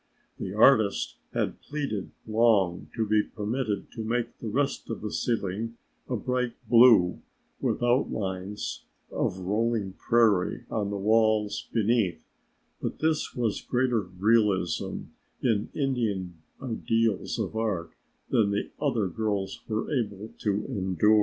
[0.39, 5.77] The artist had pleaded long to be permitted to make the rest of the ceiling
[6.09, 7.19] a bright blue
[7.59, 12.19] with outlines of rolling prairie on the walls beneath,
[12.81, 15.01] but this was greater realism
[15.43, 16.33] in Indian
[16.63, 17.91] ideals of art
[18.31, 21.19] than the other girls were able to endure.